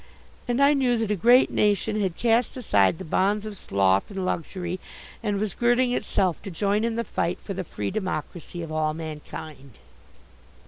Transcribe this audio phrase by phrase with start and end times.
[0.47, 4.25] And I knew that a great nation had cast aside the bonds of sloth and
[4.25, 4.79] luxury,
[5.21, 8.95] and was girding itself to join in the fight for the free democracy of all
[8.95, 9.77] mankind.